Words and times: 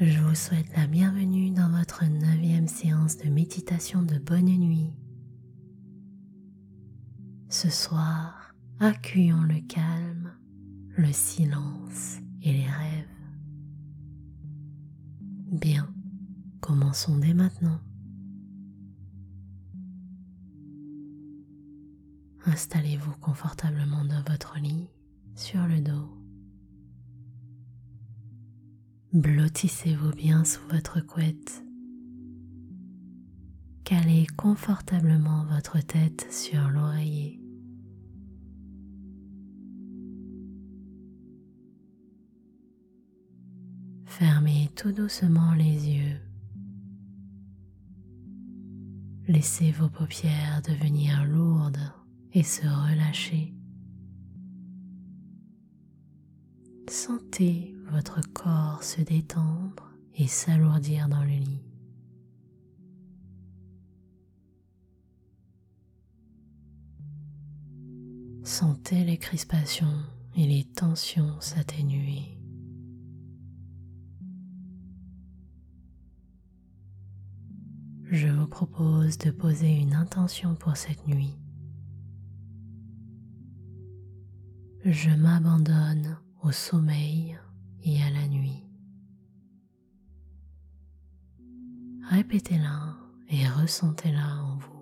Je 0.00 0.20
vous 0.20 0.36
souhaite 0.36 0.76
la 0.76 0.86
bienvenue 0.86 1.50
dans 1.50 1.68
votre 1.70 2.04
neuvième 2.04 2.68
séance 2.68 3.16
de 3.16 3.28
méditation 3.28 4.00
de 4.00 4.16
bonne 4.16 4.44
nuit. 4.44 4.92
Ce 7.48 7.68
soir, 7.68 8.54
accueillons 8.78 9.42
le 9.42 9.60
calme, 9.66 10.30
le 10.96 11.12
silence 11.12 12.18
et 12.42 12.52
les 12.52 12.66
rêves. 12.66 13.08
Bien, 15.50 15.92
commençons 16.60 17.18
dès 17.18 17.34
maintenant. 17.34 17.80
Installez-vous 22.46 23.16
confortablement 23.20 24.04
dans 24.04 24.22
votre 24.30 24.60
lit, 24.60 24.86
sur 25.34 25.66
le 25.66 25.80
dos. 25.80 26.17
Blottissez-vous 29.14 30.10
bien 30.10 30.44
sous 30.44 30.60
votre 30.68 31.00
couette. 31.00 31.64
Calez 33.82 34.26
confortablement 34.36 35.46
votre 35.46 35.80
tête 35.80 36.26
sur 36.30 36.68
l'oreiller. 36.68 37.40
Fermez 44.04 44.68
tout 44.76 44.92
doucement 44.92 45.54
les 45.54 45.88
yeux. 45.88 46.20
Laissez 49.26 49.70
vos 49.72 49.88
paupières 49.88 50.60
devenir 50.68 51.24
lourdes 51.24 51.94
et 52.34 52.42
se 52.42 52.66
relâcher. 52.66 53.54
Sentez 56.90 57.77
votre 57.90 58.20
corps 58.32 58.82
se 58.82 59.00
détendre 59.00 59.92
et 60.14 60.26
s'alourdir 60.26 61.08
dans 61.08 61.22
le 61.22 61.30
lit. 61.30 61.62
Sentez 68.44 69.04
les 69.04 69.18
crispations 69.18 70.02
et 70.36 70.46
les 70.46 70.64
tensions 70.64 71.40
s'atténuer. 71.40 72.38
Je 78.10 78.28
vous 78.28 78.46
propose 78.46 79.18
de 79.18 79.30
poser 79.30 79.70
une 79.70 79.92
intention 79.92 80.54
pour 80.54 80.76
cette 80.76 81.06
nuit. 81.06 81.36
Je 84.84 85.10
m'abandonne 85.10 86.16
au 86.42 86.50
sommeil 86.50 87.38
et 87.84 88.02
à 88.02 88.10
la 88.10 88.26
nuit. 88.26 88.64
Répétez-la 92.10 92.96
et 93.28 93.46
ressentez-la 93.48 94.42
en 94.42 94.56
vous. 94.56 94.78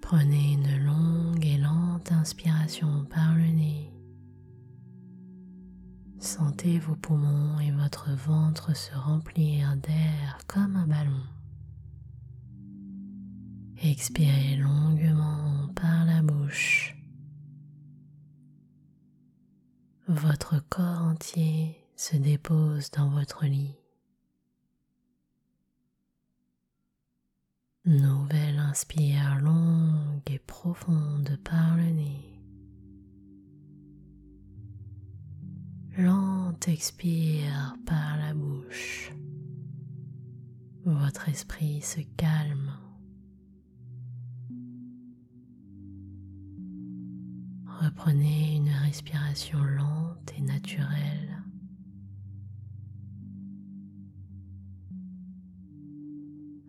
Prenez 0.00 0.54
une 0.54 0.84
longue 0.84 1.46
et 1.46 1.56
lente 1.56 2.10
inspiration 2.10 3.04
par 3.04 3.34
le 3.36 3.46
nez. 3.46 3.99
Sentez 6.40 6.78
vos 6.78 6.96
poumons 6.96 7.60
et 7.60 7.70
votre 7.70 8.12
ventre 8.12 8.74
se 8.74 8.94
remplir 8.94 9.76
d'air 9.76 10.38
comme 10.46 10.74
un 10.74 10.86
ballon. 10.86 11.22
Expirez 13.82 14.56
longuement 14.56 15.68
par 15.74 16.06
la 16.06 16.22
bouche. 16.22 16.96
Votre 20.08 20.66
corps 20.70 21.02
entier 21.02 21.76
se 21.94 22.16
dépose 22.16 22.90
dans 22.90 23.10
votre 23.10 23.44
lit. 23.44 23.76
Nouvelle 27.84 28.58
inspire 28.60 29.38
longue 29.40 30.22
et 30.30 30.38
profonde 30.38 31.38
par 31.44 31.76
le 31.76 31.90
nez. 31.90 32.39
Expire 36.68 37.76
par 37.86 38.16
la 38.18 38.34
bouche. 38.34 39.12
Votre 40.84 41.28
esprit 41.28 41.80
se 41.80 42.00
calme. 42.16 42.72
Reprenez 47.80 48.56
une 48.56 48.70
respiration 48.70 49.62
lente 49.62 50.32
et 50.36 50.42
naturelle. 50.42 51.42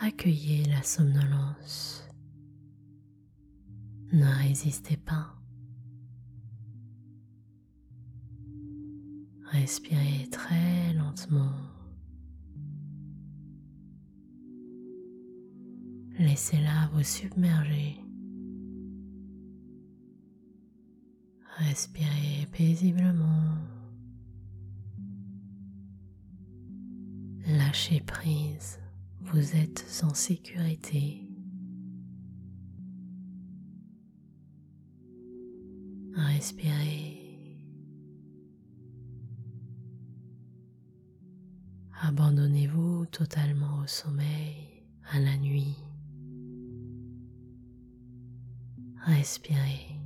Accueillez 0.00 0.64
la 0.64 0.82
somnolence. 0.82 2.08
Ne 4.12 4.26
résistez 4.26 4.96
pas. 4.96 5.36
Respirez 9.60 10.28
très 10.30 10.92
lentement. 10.92 11.54
Laissez-la 16.18 16.90
vous 16.92 17.02
submerger. 17.02 17.96
Respirez 21.56 22.46
paisiblement. 22.52 23.56
Lâchez 27.46 28.00
prise. 28.00 28.78
Vous 29.20 29.56
êtes 29.56 30.02
en 30.04 30.12
sécurité. 30.12 31.26
Respirez. 36.14 37.15
Abandonnez-vous 42.18 43.04
totalement 43.12 43.80
au 43.84 43.86
sommeil, 43.86 44.86
à 45.12 45.18
la 45.18 45.36
nuit. 45.36 45.76
Respirez. 49.04 50.00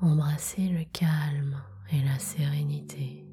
Embrassez 0.00 0.70
le 0.70 0.82
calme 0.92 1.56
et 1.92 2.02
la 2.02 2.18
sérénité. 2.18 3.31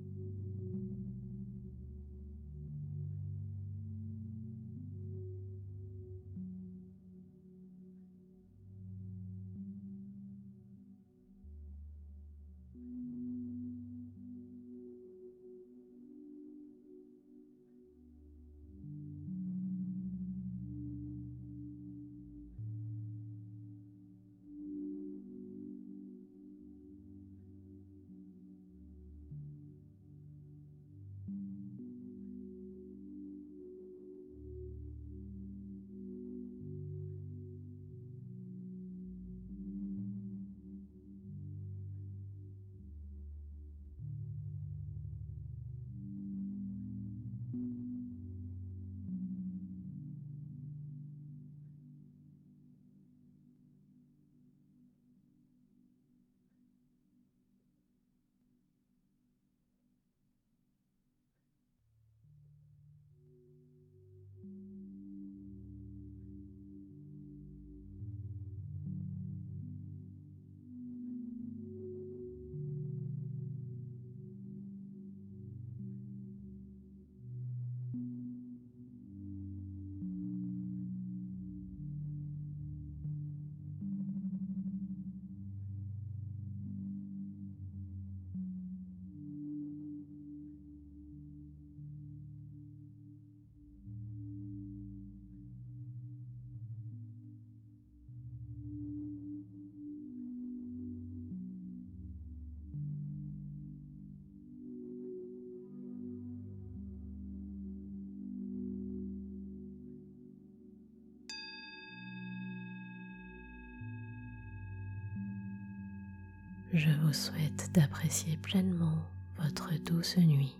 Je 116.79 116.89
vous 117.03 117.11
souhaite 117.11 117.69
d'apprécier 117.73 118.37
pleinement 118.37 119.03
votre 119.37 119.73
douce 119.83 120.17
nuit. 120.17 120.57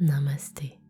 Namasté. 0.00 0.81